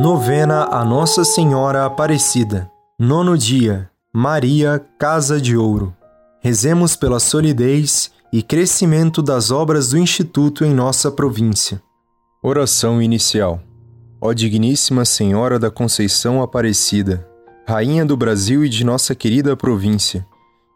Novena 0.00 0.66
a 0.66 0.84
Nossa 0.84 1.24
Senhora 1.24 1.84
Aparecida. 1.84 2.70
Nono 2.96 3.36
dia. 3.36 3.90
Maria, 4.14 4.80
Casa 4.96 5.40
de 5.40 5.56
Ouro. 5.56 5.92
Rezemos 6.40 6.94
pela 6.94 7.18
solidez 7.18 8.08
e 8.32 8.40
crescimento 8.40 9.20
das 9.20 9.50
obras 9.50 9.88
do 9.88 9.98
Instituto 9.98 10.64
em 10.64 10.72
nossa 10.72 11.10
província. 11.10 11.82
Oração 12.40 13.02
inicial. 13.02 13.60
Ó 14.20 14.32
Digníssima 14.32 15.04
Senhora 15.04 15.58
da 15.58 15.68
Conceição 15.68 16.40
Aparecida, 16.40 17.28
Rainha 17.66 18.06
do 18.06 18.16
Brasil 18.16 18.64
e 18.64 18.68
de 18.68 18.84
nossa 18.84 19.16
querida 19.16 19.56
província, 19.56 20.24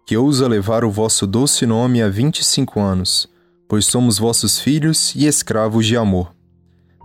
que 0.04 0.16
ousa 0.16 0.48
levar 0.48 0.84
o 0.84 0.90
vosso 0.90 1.28
doce 1.28 1.64
nome 1.64 2.02
há 2.02 2.08
25 2.08 2.80
anos, 2.80 3.28
pois 3.68 3.86
somos 3.86 4.18
vossos 4.18 4.58
filhos 4.58 5.14
e 5.14 5.28
escravos 5.28 5.86
de 5.86 5.96
amor. 5.96 6.41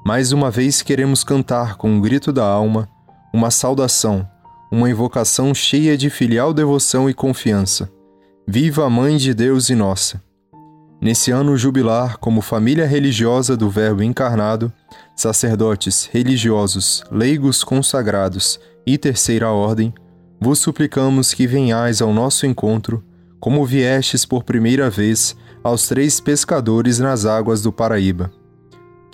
Mais 0.07 0.31
uma 0.31 0.49
vez 0.49 0.81
queremos 0.81 1.21
cantar 1.21 1.75
com 1.75 1.91
um 1.91 1.99
grito 1.99 2.31
da 2.31 2.45
alma 2.45 2.87
uma 3.33 3.51
saudação, 3.51 4.25
uma 4.71 4.89
invocação 4.89 5.53
cheia 5.53 5.97
de 5.97 6.09
filial 6.09 6.53
devoção 6.53 7.09
e 7.09 7.13
confiança. 7.13 7.91
Viva 8.47 8.85
a 8.85 8.89
Mãe 8.89 9.17
de 9.17 9.33
Deus 9.33 9.69
e 9.69 9.75
nossa! 9.75 10.23
Nesse 11.01 11.29
ano 11.29 11.57
jubilar, 11.57 12.19
como 12.19 12.39
família 12.39 12.85
religiosa 12.85 13.57
do 13.57 13.69
Verbo 13.69 14.01
encarnado, 14.01 14.71
sacerdotes, 15.13 16.09
religiosos, 16.09 17.03
leigos 17.11 17.61
consagrados 17.61 18.61
e 18.85 18.97
terceira 18.97 19.51
ordem, 19.51 19.93
vos 20.39 20.59
suplicamos 20.59 21.33
que 21.33 21.45
venhais 21.45 22.01
ao 22.01 22.13
nosso 22.13 22.45
encontro, 22.45 23.03
como 23.41 23.65
viestes 23.65 24.23
por 24.23 24.45
primeira 24.45 24.89
vez 24.89 25.35
aos 25.61 25.85
três 25.85 26.21
pescadores 26.21 26.97
nas 26.97 27.25
águas 27.25 27.61
do 27.61 27.73
Paraíba. 27.73 28.31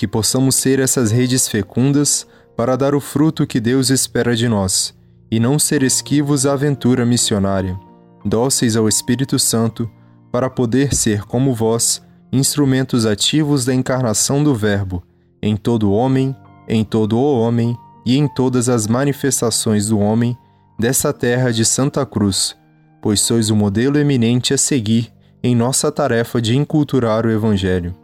Que 0.04 0.08
possamos 0.08 0.56
ser 0.56 0.80
essas 0.80 1.12
redes 1.12 1.48
fecundas 1.48 2.28
para 2.58 2.76
dar 2.76 2.94
o 2.94 3.00
fruto 3.00 3.48
que 3.48 3.58
Deus 3.58 3.90
espera 3.90 4.36
de 4.36 4.50
nós, 4.50 4.94
e 5.32 5.40
não 5.40 5.58
ser 5.58 5.82
esquivos 5.82 6.46
à 6.46 6.52
aventura 6.52 7.06
missionária, 7.06 7.80
dóceis 8.26 8.76
ao 8.76 8.90
Espírito 8.90 9.40
Santo, 9.40 9.90
para 10.30 10.50
poder 10.50 10.94
ser, 10.94 11.24
como 11.24 11.54
vós, 11.56 12.04
instrumentos 12.34 13.06
ativos 13.06 13.64
da 13.64 13.74
encarnação 13.74 14.44
do 14.44 14.54
Verbo, 14.54 15.02
em 15.42 15.56
todo 15.56 15.94
homem, 15.94 16.36
em 16.68 16.84
todo 16.84 17.18
o 17.18 17.40
homem 17.40 17.74
e 18.06 18.18
em 18.18 18.28
todas 18.28 18.68
as 18.68 18.88
manifestações 18.88 19.88
do 19.88 20.00
homem 20.00 20.38
dessa 20.78 21.14
terra 21.14 21.50
de 21.50 21.64
Santa 21.64 22.06
Cruz, 22.06 22.58
pois 23.02 23.22
sois 23.22 23.50
o 23.50 23.56
modelo 23.56 23.98
eminente 23.98 24.54
a 24.54 24.58
seguir 24.58 25.14
em 25.42 25.56
nossa 25.56 25.90
tarefa 25.90 26.42
de 26.42 26.58
inculturar 26.58 27.26
o 27.26 27.32
Evangelho. 27.32 28.03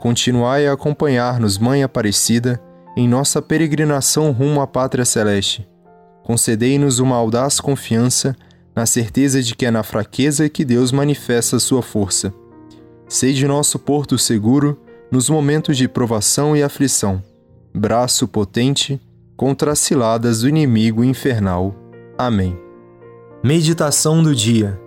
Continuai 0.00 0.66
a 0.66 0.72
acompanhar-nos, 0.72 1.58
Mãe 1.58 1.82
Aparecida, 1.82 2.58
em 2.96 3.06
nossa 3.06 3.42
peregrinação 3.42 4.32
rumo 4.32 4.62
à 4.62 4.66
Pátria 4.66 5.04
Celeste. 5.04 5.68
Concedei-nos 6.24 7.00
uma 7.00 7.16
audaz 7.16 7.60
confiança 7.60 8.34
na 8.74 8.86
certeza 8.86 9.42
de 9.42 9.54
que 9.54 9.66
é 9.66 9.70
na 9.70 9.82
fraqueza 9.82 10.48
que 10.48 10.64
Deus 10.64 10.90
manifesta 10.90 11.56
a 11.56 11.60
sua 11.60 11.82
força. 11.82 12.32
Sede 13.06 13.46
nosso 13.46 13.78
porto 13.78 14.16
seguro 14.16 14.80
nos 15.12 15.28
momentos 15.28 15.76
de 15.76 15.86
provação 15.86 16.56
e 16.56 16.62
aflição, 16.62 17.22
braço 17.74 18.26
potente 18.26 18.98
contra 19.36 19.72
as 19.72 19.80
ciladas 19.80 20.40
do 20.40 20.48
inimigo 20.48 21.04
infernal. 21.04 21.74
Amém. 22.16 22.58
Meditação 23.44 24.22
do 24.22 24.34
dia. 24.34 24.80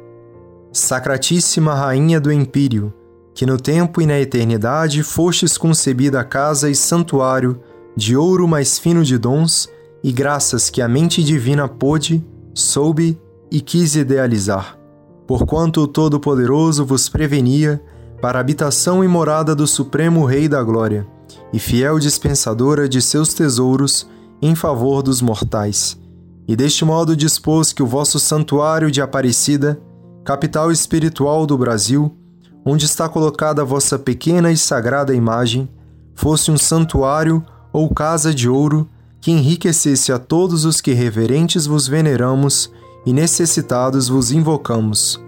Sacratíssima 0.72 1.76
Rainha 1.76 2.20
do 2.20 2.32
Empírio, 2.32 2.92
que 3.34 3.46
no 3.46 3.58
tempo 3.58 4.02
e 4.02 4.06
na 4.06 4.20
eternidade 4.20 5.04
fostes 5.04 5.58
concebida 5.58 6.24
casa 6.24 6.70
e 6.70 6.76
santuário 6.76 7.60
de 7.96 8.16
ouro 8.16 8.48
mais 8.48 8.78
fino 8.78 9.04
de 9.04 9.18
dons 9.18 9.70
e 10.04 10.12
graças 10.12 10.70
que 10.70 10.82
a 10.82 10.88
mente 10.88 11.24
divina 11.24 11.68
pôde, 11.68 12.24
soube 12.54 13.20
e 13.52 13.62
quis 13.62 13.96
idealizar. 13.96 14.78
Porquanto 15.28 15.82
o 15.82 15.88
Todo-Poderoso 15.88 16.86
vos 16.86 17.08
prevenia 17.08 17.82
para 18.22 18.40
a 18.40 18.42
habitação 18.42 19.04
e 19.04 19.08
morada 19.08 19.56
do 19.56 19.66
Supremo 19.66 20.26
Rei 20.26 20.48
da 20.48 20.62
Glória, 20.62 21.08
e 21.52 21.60
fiel 21.60 22.00
dispensadora 22.00 22.88
de 22.88 23.02
seus 23.02 23.34
tesouros 23.34 24.08
em 24.42 24.56
favor 24.56 25.02
dos 25.02 25.22
mortais 25.22 26.02
e 26.48 26.56
deste 26.56 26.84
modo 26.84 27.16
dispôs 27.16 27.72
que 27.72 27.82
o 27.82 27.88
vosso 27.88 28.20
santuário 28.20 28.92
de 28.92 29.02
Aparecida, 29.02 29.80
capital 30.24 30.72
espiritual 30.72 31.46
do 31.46 31.58
Brasil, 31.58 32.16
onde 32.66 32.86
está 32.86 33.10
colocada 33.10 33.62
a 33.62 33.66
vossa 33.66 34.00
pequena 34.00 34.52
e 34.52 34.58
sagrada 34.58 35.14
imagem, 35.14 35.70
fosse 36.14 36.52
um 36.52 36.58
santuário 36.58 37.44
ou 37.72 37.90
casa 37.94 38.34
de 38.34 38.48
ouro 38.48 38.88
que 39.20 39.32
enriquecesse 39.32 40.12
a 40.12 40.20
todos 40.20 40.66
os 40.66 40.82
que 40.82 40.94
reverentes 40.94 41.66
vos 41.66 41.88
veneramos 41.88 42.72
e 43.06 43.14
necessitados 43.14 44.08
vos 44.08 44.32
invocamos. 44.32 45.20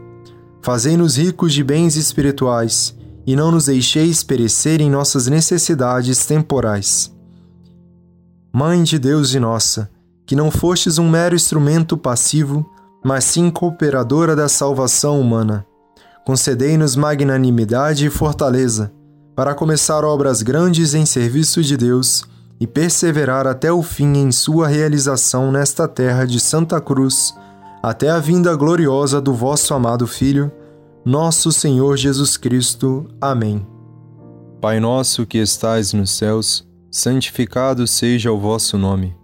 Fazei-nos 0.61 1.17
ricos 1.17 1.53
de 1.53 1.63
bens 1.63 1.95
espirituais 1.95 2.95
e 3.25 3.35
não 3.35 3.51
nos 3.51 3.65
deixeis 3.65 4.23
perecer 4.23 4.81
em 4.81 4.89
nossas 4.89 5.27
necessidades 5.27 6.25
temporais. 6.25 7.13
Mãe 8.53 8.83
de 8.83 8.97
Deus 8.97 9.33
e 9.33 9.39
nossa, 9.39 9.89
que 10.25 10.35
não 10.35 10.49
fostes 10.49 10.97
um 10.97 11.09
mero 11.09 11.35
instrumento 11.35 11.97
passivo, 11.97 12.65
mas 13.03 13.23
sim 13.25 13.49
cooperadora 13.49 14.35
da 14.35 14.47
salvação 14.47 15.19
humana. 15.19 15.65
Concedei-nos 16.25 16.95
magnanimidade 16.95 18.07
e 18.07 18.09
fortaleza 18.09 18.91
para 19.35 19.53
começar 19.53 20.03
obras 20.03 20.41
grandes 20.41 20.95
em 20.95 21.05
serviço 21.05 21.61
de 21.61 21.77
Deus 21.77 22.23
e 22.59 22.65
perseverar 22.65 23.45
até 23.45 23.71
o 23.71 23.83
fim 23.83 24.17
em 24.17 24.31
sua 24.31 24.67
realização 24.67 25.51
nesta 25.51 25.87
terra 25.87 26.25
de 26.25 26.39
Santa 26.39 26.81
Cruz, 26.81 27.35
até 27.83 28.09
a 28.09 28.17
vinda 28.17 28.55
gloriosa 28.55 29.21
do 29.21 29.33
vosso 29.33 29.73
amado 29.73 30.07
Filho, 30.07 30.51
nosso 31.05 31.51
Senhor 31.51 31.97
Jesus 31.97 32.37
Cristo. 32.37 33.05
Amém. 33.21 33.65
Pai 34.59 34.79
nosso 34.79 35.25
que 35.27 35.37
estais 35.37 35.93
nos 35.93 36.09
céus, 36.11 36.67
santificado 36.89 37.85
seja 37.85 38.31
o 38.31 38.39
vosso 38.39 38.77
nome. 38.79 39.15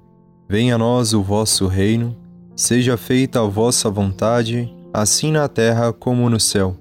Venha 0.48 0.76
a 0.76 0.78
nós 0.78 1.14
o 1.14 1.24
vosso 1.24 1.66
reino, 1.66 2.16
seja 2.56 2.98
feita 2.98 3.40
a 3.40 3.48
vossa 3.48 3.90
vontade, 3.90 4.72
assim 4.94 5.32
na 5.32 5.48
terra 5.48 5.92
como 5.94 6.30
no 6.30 6.40
céu. 6.40 6.81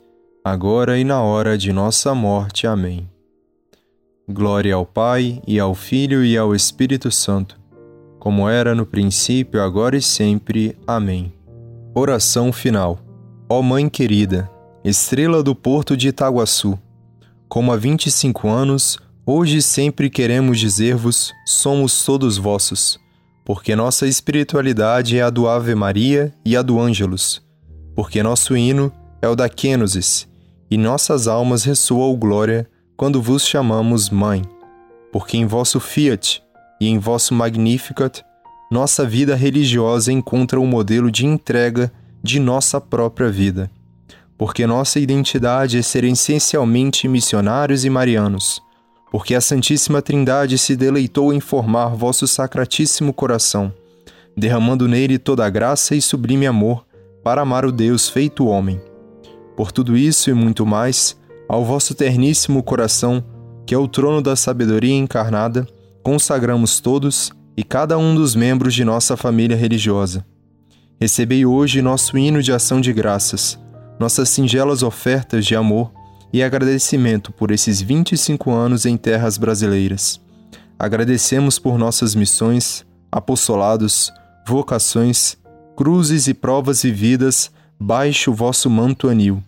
agora 0.43 0.97
e 0.97 1.03
na 1.03 1.21
hora 1.21 1.57
de 1.57 1.71
nossa 1.71 2.13
morte. 2.15 2.65
Amém. 2.67 3.09
Glória 4.29 4.75
ao 4.75 4.85
Pai, 4.85 5.41
e 5.47 5.59
ao 5.59 5.75
Filho, 5.75 6.23
e 6.23 6.37
ao 6.37 6.55
Espírito 6.55 7.11
Santo, 7.11 7.59
como 8.19 8.47
era 8.47 8.73
no 8.73 8.85
princípio, 8.85 9.61
agora 9.61 9.97
e 9.97 10.01
sempre. 10.01 10.77
Amém. 10.87 11.33
Oração 11.93 12.53
final. 12.53 12.99
Ó 13.49 13.61
Mãe 13.61 13.89
querida, 13.89 14.49
estrela 14.83 15.43
do 15.43 15.53
porto 15.53 15.97
de 15.97 16.07
Itaguaçu, 16.07 16.79
como 17.49 17.71
há 17.71 17.75
25 17.75 18.47
anos, 18.47 18.97
Hoje 19.25 19.61
sempre 19.61 20.09
queremos 20.09 20.59
dizer-vos: 20.59 21.31
somos 21.45 22.03
todos 22.03 22.37
vossos, 22.37 22.99
porque 23.45 23.75
nossa 23.75 24.07
espiritualidade 24.07 25.17
é 25.17 25.21
a 25.21 25.29
do 25.29 25.47
Ave 25.47 25.75
Maria 25.75 26.33
e 26.43 26.57
a 26.57 26.61
do 26.63 26.79
Ângelus, 26.79 27.41
porque 27.95 28.23
nosso 28.23 28.57
hino 28.57 28.91
é 29.21 29.27
o 29.27 29.35
da 29.35 29.47
Kênosis, 29.47 30.27
e 30.71 30.77
nossas 30.77 31.27
almas 31.27 31.65
ressoam 31.65 32.15
glória 32.15 32.67
quando 32.97 33.21
vos 33.21 33.45
chamamos 33.45 34.09
Mãe, 34.09 34.41
porque 35.11 35.35
em 35.37 35.45
vosso 35.45 35.79
Fiat 35.79 36.41
e 36.79 36.87
em 36.87 36.97
vosso 36.97 37.33
Magnificat 37.33 38.23
nossa 38.71 39.05
vida 39.05 39.35
religiosa 39.35 40.11
encontra 40.13 40.57
o 40.57 40.63
um 40.63 40.67
modelo 40.67 41.11
de 41.11 41.25
entrega 41.25 41.91
de 42.23 42.39
nossa 42.39 42.79
própria 42.79 43.29
vida. 43.29 43.69
Porque 44.37 44.65
nossa 44.65 44.97
identidade 44.97 45.77
é 45.77 45.81
ser 45.81 46.05
essencialmente 46.05 47.07
missionários 47.07 47.83
e 47.83 47.89
marianos 47.89 48.61
porque 49.11 49.35
a 49.35 49.41
Santíssima 49.41 50.01
Trindade 50.01 50.57
se 50.57 50.75
deleitou 50.75 51.33
em 51.33 51.41
formar 51.41 51.89
vosso 51.89 52.25
sacratíssimo 52.25 53.13
coração, 53.13 53.71
derramando 54.37 54.87
nele 54.87 55.19
toda 55.19 55.45
a 55.45 55.49
graça 55.49 55.93
e 55.93 56.01
sublime 56.01 56.47
amor 56.47 56.85
para 57.21 57.41
amar 57.41 57.65
o 57.65 57.73
Deus 57.73 58.07
feito 58.07 58.47
homem. 58.47 58.81
Por 59.61 59.71
tudo 59.71 59.95
isso 59.95 60.27
e 60.27 60.33
muito 60.33 60.65
mais, 60.65 61.15
ao 61.47 61.63
vosso 61.63 61.93
terníssimo 61.93 62.63
coração, 62.63 63.23
que 63.63 63.75
é 63.75 63.77
o 63.77 63.87
trono 63.87 64.19
da 64.19 64.35
sabedoria 64.35 64.95
encarnada, 64.95 65.67
consagramos 66.01 66.79
todos 66.79 67.31
e 67.55 67.63
cada 67.63 67.95
um 67.95 68.15
dos 68.15 68.33
membros 68.33 68.73
de 68.73 68.83
nossa 68.83 69.15
família 69.15 69.55
religiosa. 69.55 70.25
Recebei 70.99 71.45
hoje 71.45 71.79
nosso 71.79 72.17
hino 72.17 72.41
de 72.41 72.51
ação 72.51 72.81
de 72.81 72.91
graças, 72.91 73.59
nossas 73.99 74.29
singelas 74.29 74.81
ofertas 74.81 75.45
de 75.45 75.55
amor 75.55 75.91
e 76.33 76.41
agradecimento 76.41 77.31
por 77.31 77.51
esses 77.51 77.79
25 77.83 78.49
anos 78.49 78.87
em 78.87 78.97
terras 78.97 79.37
brasileiras. 79.37 80.19
Agradecemos 80.79 81.59
por 81.59 81.77
nossas 81.77 82.15
missões, 82.15 82.83
apostolados, 83.11 84.11
vocações, 84.47 85.37
cruzes 85.75 86.27
e 86.27 86.33
provas 86.33 86.81
vividas 86.81 87.51
baixo 87.79 88.29
o 88.29 88.33
vosso 88.33 88.69
manto 88.69 89.07
anil, 89.07 89.43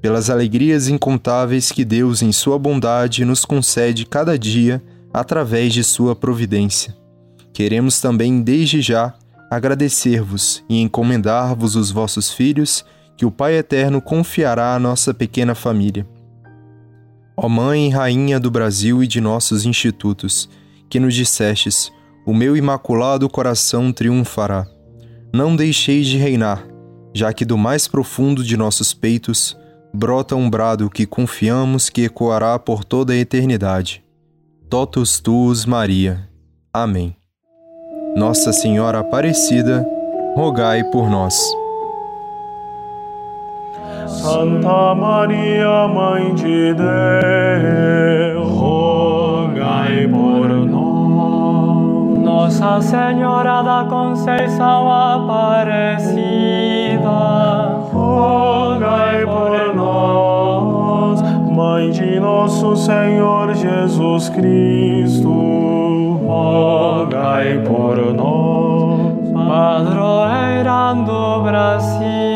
pelas 0.00 0.30
alegrias 0.30 0.88
incontáveis 0.88 1.72
que 1.72 1.84
Deus, 1.84 2.22
em 2.22 2.32
Sua 2.32 2.58
bondade, 2.58 3.24
nos 3.24 3.44
concede 3.44 4.06
cada 4.06 4.38
dia 4.38 4.82
através 5.12 5.72
de 5.72 5.82
Sua 5.82 6.14
providência. 6.14 6.96
Queremos 7.52 8.00
também, 8.00 8.42
desde 8.42 8.82
já, 8.82 9.14
agradecer-vos 9.50 10.62
e 10.68 10.80
encomendar-vos 10.80 11.74
os 11.76 11.90
vossos 11.90 12.30
filhos, 12.30 12.84
que 13.16 13.24
o 13.24 13.30
Pai 13.30 13.54
Eterno 13.54 14.02
confiará 14.02 14.74
à 14.74 14.78
nossa 14.78 15.14
pequena 15.14 15.54
família. 15.54 16.06
Ó 17.36 17.48
Mãe 17.48 17.86
e 17.86 17.90
Rainha 17.90 18.38
do 18.38 18.50
Brasil 18.50 19.02
e 19.02 19.06
de 19.06 19.20
nossos 19.20 19.64
institutos, 19.64 20.48
que 20.88 21.00
nos 21.00 21.14
dissestes: 21.14 21.90
O 22.26 22.34
meu 22.34 22.56
imaculado 22.56 23.28
coração 23.28 23.92
triunfará. 23.92 24.66
Não 25.32 25.56
deixeis 25.56 26.06
de 26.06 26.16
reinar, 26.16 26.66
já 27.14 27.32
que 27.32 27.44
do 27.44 27.56
mais 27.56 27.88
profundo 27.88 28.44
de 28.44 28.56
nossos 28.56 28.92
peitos 28.94 29.56
brota 29.96 30.36
um 30.36 30.50
brado 30.50 30.90
que 30.90 31.06
confiamos 31.06 31.88
que 31.88 32.04
ecoará 32.04 32.58
por 32.58 32.84
toda 32.84 33.14
a 33.14 33.16
eternidade. 33.16 34.04
Totus 34.68 35.18
tuus, 35.18 35.64
Maria. 35.64 36.28
Amém. 36.70 37.16
Nossa 38.14 38.52
Senhora 38.52 38.98
Aparecida, 39.00 39.86
rogai 40.36 40.84
por 40.84 41.08
nós. 41.08 41.34
Santa 44.06 44.94
Maria, 44.94 45.88
Mãe 45.88 46.34
de 46.34 46.74
Deus, 46.74 48.50
rogai 48.50 50.06
por 50.08 50.48
nós. 50.66 52.18
Nossa 52.18 52.82
Senhora 52.82 53.62
da 53.62 53.86
Conceição 53.88 54.92
Aparecida, 54.92 56.16
rogai 57.92 59.24
por 59.24 59.74
nós. 59.74 59.85
Mãe 61.76 61.90
de 61.90 62.18
nosso 62.18 62.74
Senhor 62.74 63.54
Jesus 63.54 64.30
Cristo, 64.30 65.28
rogai 66.26 67.58
por 67.66 68.14
nós. 68.14 69.30
Padroeira 69.46 70.94
do 71.04 71.42
Brasil 71.42 72.35